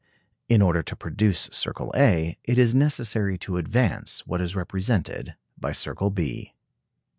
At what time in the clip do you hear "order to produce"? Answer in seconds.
0.63-1.41